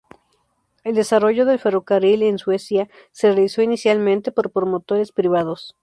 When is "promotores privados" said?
4.51-5.75